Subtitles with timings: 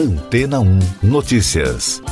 [0.00, 2.02] Antena 1 Notícias.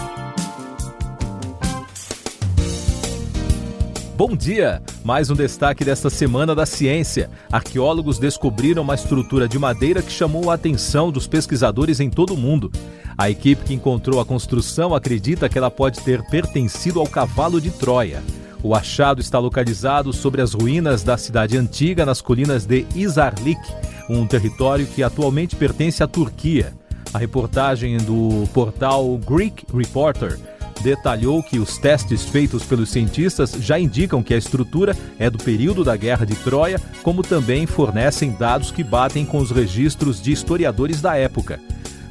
[4.15, 4.83] Bom dia!
[5.03, 7.31] Mais um destaque desta semana da ciência.
[7.51, 12.37] Arqueólogos descobriram uma estrutura de madeira que chamou a atenção dos pesquisadores em todo o
[12.37, 12.71] mundo.
[13.17, 17.71] A equipe que encontrou a construção acredita que ela pode ter pertencido ao cavalo de
[17.71, 18.23] Troia.
[18.63, 23.63] O achado está localizado sobre as ruínas da cidade antiga nas colinas de Izarlik,
[24.11, 26.75] um território que atualmente pertence à Turquia.
[27.13, 30.39] A reportagem do portal Greek Reporter
[30.83, 35.83] detalhou que os testes feitos pelos cientistas já indicam que a estrutura é do período
[35.83, 41.01] da Guerra de Troia, como também fornecem dados que batem com os registros de historiadores
[41.01, 41.61] da época.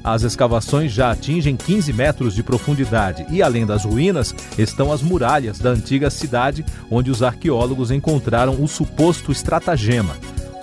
[0.04, 5.60] As escavações já atingem 15 metros de profundidade e, além das ruínas, estão as muralhas
[5.60, 10.16] da antiga cidade, onde os arqueólogos encontraram o suposto estratagema.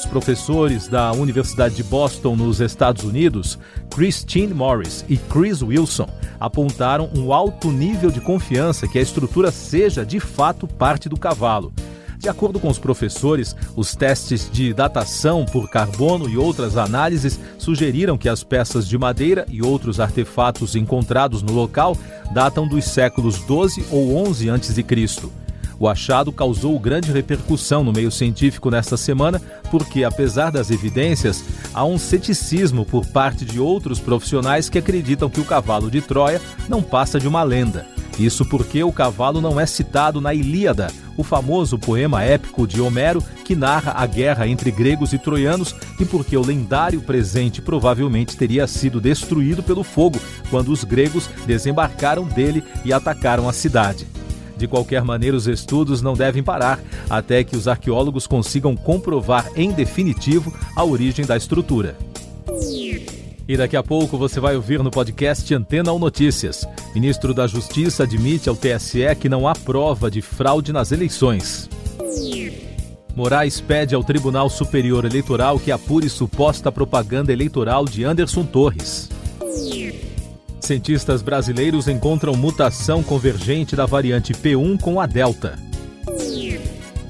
[0.04, 3.58] Os professores da Universidade de Boston, nos Estados Unidos,
[3.90, 6.06] Christine Morris e Chris Wilson,
[6.38, 11.72] apontaram um alto nível de confiança que a estrutura seja de fato parte do cavalo.
[12.18, 18.18] De acordo com os professores, os testes de datação por carbono e outras análises sugeriram
[18.18, 21.96] que as peças de madeira e outros artefatos encontrados no local
[22.30, 24.84] datam dos séculos 12 ou 11 a.C.
[25.78, 29.40] O achado causou grande repercussão no meio científico nesta semana,
[29.74, 31.42] porque, apesar das evidências,
[31.74, 36.40] há um ceticismo por parte de outros profissionais que acreditam que o cavalo de Troia
[36.68, 37.84] não passa de uma lenda.
[38.16, 43.20] Isso porque o cavalo não é citado na Ilíada, o famoso poema épico de Homero
[43.44, 48.68] que narra a guerra entre gregos e troianos, e porque o lendário presente provavelmente teria
[48.68, 54.13] sido destruído pelo fogo quando os gregos desembarcaram dele e atacaram a cidade.
[54.56, 59.72] De qualquer maneira, os estudos não devem parar até que os arqueólogos consigam comprovar em
[59.72, 61.96] definitivo a origem da estrutura.
[63.46, 66.66] E daqui a pouco você vai ouvir no podcast Antena ou Notícias.
[66.94, 71.68] Ministro da Justiça admite ao TSE que não há prova de fraude nas eleições.
[73.14, 79.08] Moraes pede ao Tribunal Superior Eleitoral que apure suposta propaganda eleitoral de Anderson Torres.
[80.64, 85.58] Cientistas brasileiros encontram mutação convergente da variante P1 com a Delta.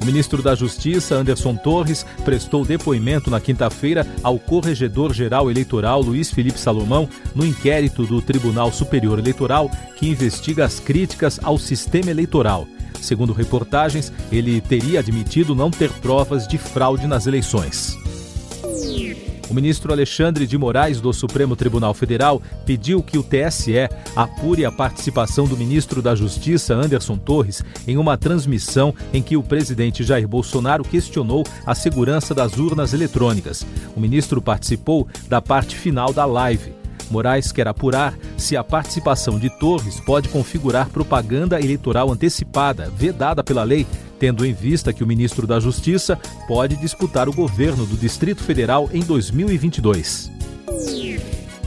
[0.02, 6.58] O ministro da Justiça, Anderson Torres, prestou depoimento na quinta-feira ao Corregedor-Geral Eleitoral Luiz Felipe
[6.58, 12.66] Salomão no inquérito do Tribunal Superior Eleitoral que investiga as críticas ao sistema eleitoral.
[13.00, 17.96] Segundo reportagens, ele teria admitido não ter provas de fraude nas eleições.
[19.54, 24.72] O ministro Alexandre de Moraes, do Supremo Tribunal Federal, pediu que o TSE apure a
[24.72, 30.26] participação do ministro da Justiça, Anderson Torres, em uma transmissão em que o presidente Jair
[30.26, 33.64] Bolsonaro questionou a segurança das urnas eletrônicas.
[33.94, 36.72] O ministro participou da parte final da live.
[37.08, 43.62] Moraes quer apurar se a participação de Torres pode configurar propaganda eleitoral antecipada, vedada pela
[43.62, 43.86] lei,
[44.24, 46.18] tendo em vista que o ministro da Justiça
[46.48, 50.32] pode disputar o governo do Distrito Federal em 2022.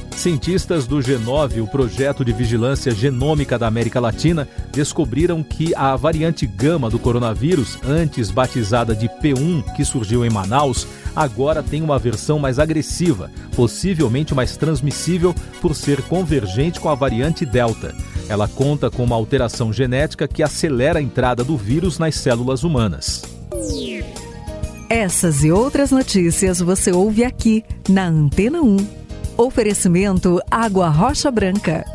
[0.09, 6.47] Cientistas do G9, o projeto de vigilância genômica da América Latina, descobriram que a variante
[6.47, 12.39] gama do coronavírus, antes batizada de P1, que surgiu em Manaus, agora tem uma versão
[12.39, 17.93] mais agressiva, possivelmente mais transmissível por ser convergente com a variante Delta.
[18.29, 23.23] Ela conta com uma alteração genética que acelera a entrada do vírus nas células humanas.
[24.89, 28.77] Essas e outras notícias você ouve aqui na Antena 1.
[29.37, 31.85] Oferecimento Água Rocha Branca.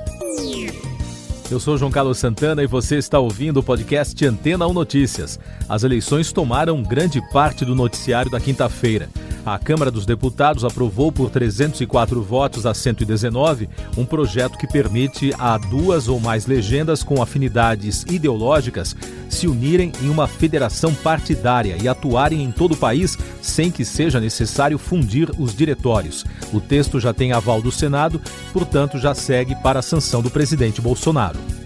[1.50, 5.38] Eu sou João Carlos Santana e você está ouvindo o podcast Antena 1 Notícias.
[5.68, 9.10] As eleições tomaram grande parte do noticiário da quinta-feira.
[9.44, 15.58] A Câmara dos Deputados aprovou por 304 votos a 119 um projeto que permite a
[15.58, 18.94] duas ou mais legendas com afinidades ideológicas
[19.28, 24.20] se unirem em uma federação partidária e atuarem em todo o país sem que seja
[24.20, 26.24] necessário fundir os diretórios.
[26.52, 28.20] O texto já tem aval do Senado,
[28.52, 31.61] portanto, já segue para a sanção do presidente Bolsonaro.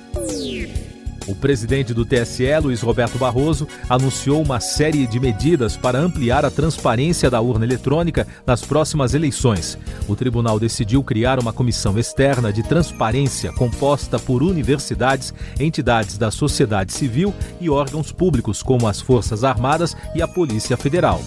[1.26, 6.50] O presidente do TSE, Luiz Roberto Barroso, anunciou uma série de medidas para ampliar a
[6.50, 9.76] transparência da urna eletrônica nas próximas eleições.
[10.06, 16.92] O tribunal decidiu criar uma comissão externa de transparência composta por universidades, entidades da sociedade
[16.92, 21.20] civil e órgãos públicos, como as Forças Armadas e a Polícia Federal.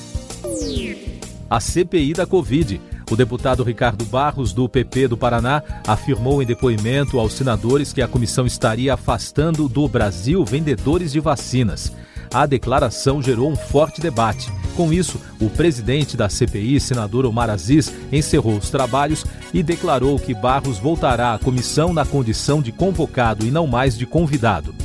[1.49, 2.79] A CPI da Covid.
[3.09, 8.07] O deputado Ricardo Barros, do PP do Paraná, afirmou em depoimento aos senadores que a
[8.07, 11.91] comissão estaria afastando do Brasil vendedores de vacinas.
[12.31, 14.53] a declaração gerou um forte debate.
[14.75, 20.35] Com isso, o presidente da CPI, senador Omar Aziz, encerrou os trabalhos e declarou que
[20.35, 24.75] Barros voltará à comissão na condição de convocado e não mais de convidado.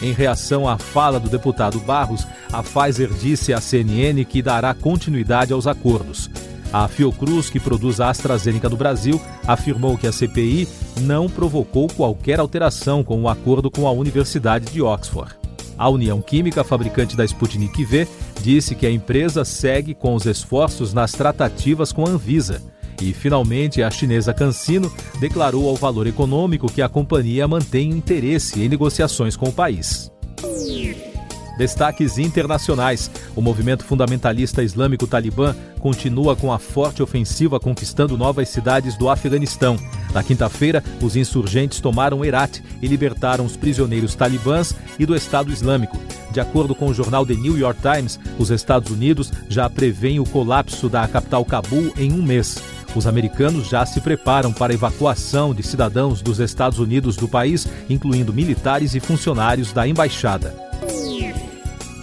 [0.00, 5.52] Em reação à fala do deputado Barros, a Pfizer disse à CNN que dará continuidade
[5.52, 6.30] aos acordos.
[6.72, 10.68] A Fiocruz, que produz a AstraZeneca do Brasil, afirmou que a CPI
[11.00, 15.34] não provocou qualquer alteração com o acordo com a Universidade de Oxford.
[15.78, 18.06] A União Química, fabricante da Sputnik V,
[18.42, 22.60] disse que a empresa segue com os esforços nas tratativas com a Anvisa.
[23.00, 28.68] E, finalmente, a chinesa CanSino declarou ao valor econômico que a companhia mantém interesse em
[28.68, 30.10] negociações com o país.
[31.58, 33.10] Destaques internacionais.
[33.34, 39.76] O movimento fundamentalista islâmico Talibã continua com a forte ofensiva conquistando novas cidades do Afeganistão.
[40.14, 45.98] Na quinta-feira, os insurgentes tomaram Herat e libertaram os prisioneiros talibãs e do Estado Islâmico.
[46.30, 50.24] De acordo com o jornal The New York Times, os Estados Unidos já prevêem o
[50.24, 52.56] colapso da capital Cabul em um mês.
[52.94, 57.66] Os americanos já se preparam para a evacuação de cidadãos dos Estados Unidos do país,
[57.90, 60.67] incluindo militares e funcionários da embaixada.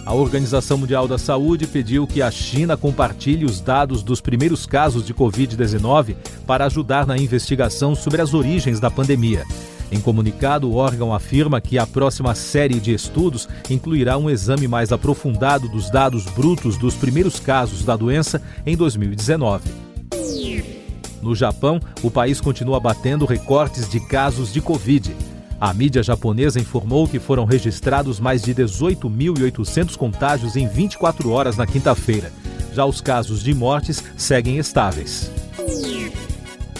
[0.06, 5.04] A Organização Mundial da Saúde pediu que a China compartilhe os dados dos primeiros casos
[5.04, 6.14] de Covid-19
[6.46, 9.42] para ajudar na investigação sobre as origens da pandemia.
[9.90, 14.92] Em comunicado, o órgão afirma que a próxima série de estudos incluirá um exame mais
[14.92, 19.68] aprofundado dos dados brutos dos primeiros casos da doença em 2019.
[21.20, 25.16] No Japão, o país continua batendo recortes de casos de Covid.
[25.60, 31.66] A mídia japonesa informou que foram registrados mais de 18.800 contágios em 24 horas na
[31.66, 32.30] quinta-feira.
[32.74, 35.30] Já os casos de mortes seguem estáveis.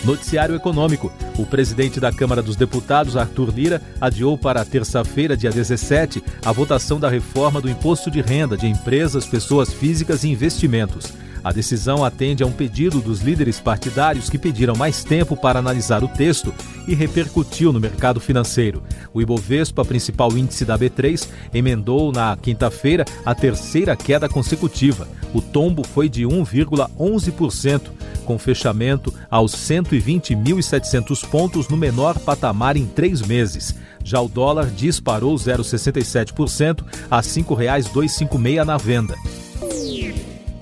[0.05, 1.11] Noticiário Econômico.
[1.39, 7.01] O presidente da Câmara dos Deputados, Arthur Lira, adiou para terça-feira, dia 17, a votação
[7.01, 11.13] da reforma do imposto de renda de empresas, pessoas físicas e investimentos.
[11.43, 16.05] A decisão atende a um pedido dos líderes partidários que pediram mais tempo para analisar
[16.05, 16.53] o texto
[16.87, 18.83] e repercutiu no mercado financeiro.
[19.13, 25.09] O Ibovespa, principal índice da B3, emendou na quinta-feira a terceira queda consecutiva.
[25.35, 27.83] O tombo foi de 1,11%,
[28.25, 33.75] com fechamento aos 120.700 pontos no menor patamar em três meses.
[34.03, 39.15] Já o dólar disparou 0,67% a R$ 5,256 na venda.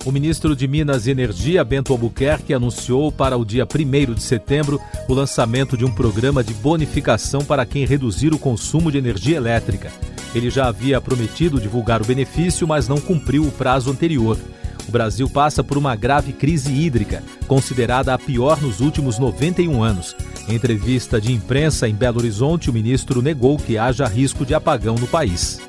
[0.05, 4.79] O ministro de Minas e Energia, Bento Albuquerque, anunciou para o dia 1 de setembro
[5.09, 9.91] o lançamento de um programa de bonificação para quem reduzir o consumo de energia elétrica.
[10.35, 14.37] Ele já havia prometido divulgar o benefício, mas não cumpriu o prazo anterior.
[14.87, 20.15] O Brasil passa por uma grave crise hídrica, considerada a pior nos últimos 91 anos.
[20.47, 24.97] Em entrevista de imprensa em Belo Horizonte, o ministro negou que haja risco de apagão
[24.97, 25.62] no país.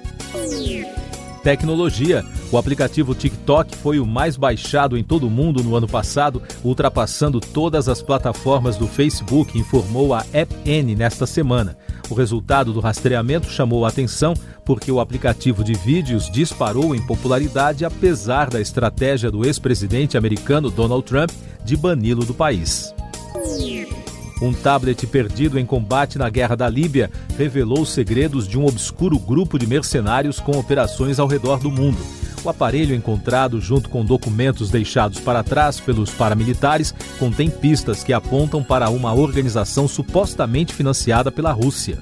[1.45, 2.25] Tecnologia.
[2.51, 7.39] O aplicativo TikTok foi o mais baixado em todo o mundo no ano passado, ultrapassando
[7.39, 11.77] todas as plataformas do Facebook, informou a AppN nesta semana.
[12.09, 14.33] O resultado do rastreamento chamou a atenção
[14.65, 21.06] porque o aplicativo de vídeos disparou em popularidade apesar da estratégia do ex-presidente americano Donald
[21.06, 21.30] Trump
[21.63, 22.92] de bani-lo do país.
[24.42, 29.18] Um tablet perdido em combate na guerra da Líbia revelou os segredos de um obscuro
[29.18, 31.98] grupo de mercenários com operações ao redor do mundo.
[32.44, 38.64] O aparelho encontrado junto com documentos deixados para trás pelos paramilitares contém pistas que apontam
[38.64, 41.98] para uma organização supostamente financiada pela Rússia.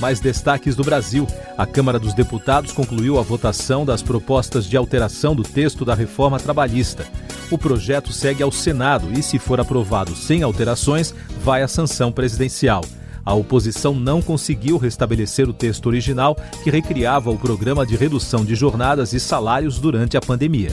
[0.00, 1.26] Mais destaques do Brasil.
[1.56, 6.38] A Câmara dos Deputados concluiu a votação das propostas de alteração do texto da reforma
[6.38, 7.04] trabalhista.
[7.50, 12.84] O projeto segue ao Senado e, se for aprovado sem alterações, vai à sanção presidencial.
[13.24, 18.54] A oposição não conseguiu restabelecer o texto original que recriava o programa de redução de
[18.54, 20.72] jornadas e salários durante a pandemia.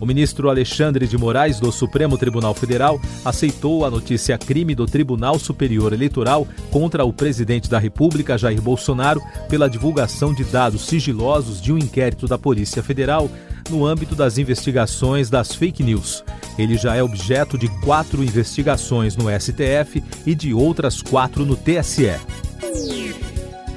[0.00, 5.38] O ministro Alexandre de Moraes, do Supremo Tribunal Federal, aceitou a notícia crime do Tribunal
[5.38, 11.70] Superior Eleitoral contra o presidente da República, Jair Bolsonaro, pela divulgação de dados sigilosos de
[11.70, 13.30] um inquérito da Polícia Federal
[13.70, 16.24] no âmbito das investigações das fake news.
[16.58, 22.10] Ele já é objeto de quatro investigações no STF e de outras quatro no TSE.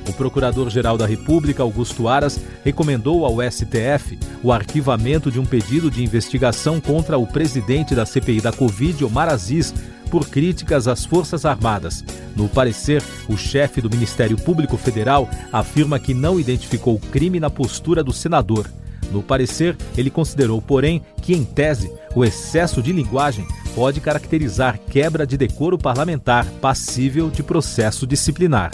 [0.07, 6.03] O Procurador-Geral da República, Augusto Aras, recomendou ao STF o arquivamento de um pedido de
[6.03, 9.73] investigação contra o presidente da CPI da Covid, Omar Aziz,
[10.11, 12.03] por críticas às Forças Armadas.
[12.35, 18.03] No parecer, o chefe do Ministério Público Federal afirma que não identificou crime na postura
[18.03, 18.69] do senador.
[19.11, 23.45] No parecer, ele considerou, porém, que, em tese, o excesso de linguagem
[23.75, 28.71] pode caracterizar quebra de decoro parlamentar passível de processo disciplinar.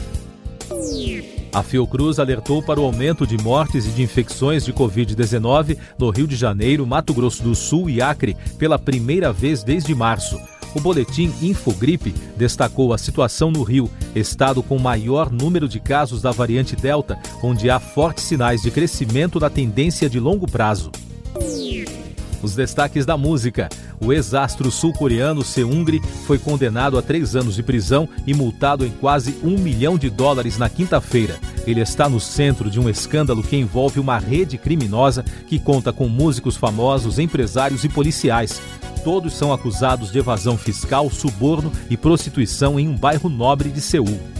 [1.55, 6.27] A Fiocruz alertou para o aumento de mortes e de infecções de Covid-19 no Rio
[6.27, 10.37] de Janeiro, Mato Grosso do Sul e Acre pela primeira vez desde março.
[10.75, 16.31] O boletim Infogripe destacou a situação no Rio, estado com maior número de casos da
[16.31, 20.91] variante Delta, onde há fortes sinais de crescimento da tendência de longo prazo.
[22.43, 23.69] Os destaques da música.
[23.99, 29.37] O ex-astro sul-coreano Seungri foi condenado a três anos de prisão e multado em quase
[29.43, 31.39] um milhão de dólares na quinta-feira.
[31.65, 36.07] Ele está no centro de um escândalo que envolve uma rede criminosa que conta com
[36.07, 38.61] músicos famosos, empresários e policiais.
[39.03, 44.34] Todos são acusados de evasão fiscal, suborno e prostituição em um bairro nobre de Seul.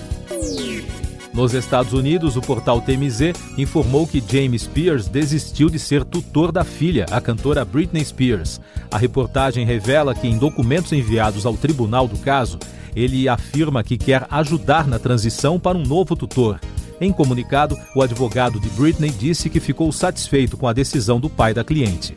[1.35, 6.63] Nos Estados Unidos, o portal TMZ informou que James Spears desistiu de ser tutor da
[6.63, 8.61] filha, a cantora Britney Spears.
[8.89, 12.57] A reportagem revela que, em documentos enviados ao tribunal do caso,
[12.95, 16.57] ele afirma que quer ajudar na transição para um novo tutor.
[17.01, 21.53] Em comunicado, o advogado de Britney disse que ficou satisfeito com a decisão do pai
[21.53, 22.15] da cliente.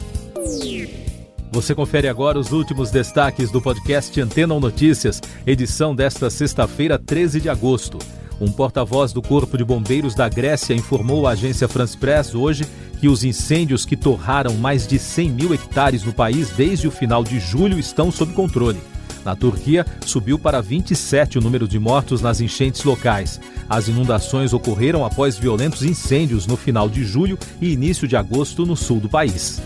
[1.51, 7.49] Você confere agora os últimos destaques do podcast Antena Notícias, edição desta sexta-feira, 13 de
[7.49, 7.99] agosto.
[8.41, 12.65] Um porta-voz do Corpo de Bombeiros da Grécia informou à agência France Press hoje
[13.01, 17.25] que os incêndios que torraram mais de 100 mil hectares no país desde o final
[17.25, 18.81] de julho estão sob controle.
[19.25, 23.41] Na Turquia, subiu para 27 o número de mortos nas enchentes locais.
[23.69, 28.77] As inundações ocorreram após violentos incêndios no final de julho e início de agosto no
[28.77, 29.61] sul do país.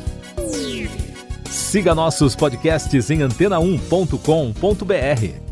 [1.50, 5.51] Siga nossos podcasts em antena1.com.br.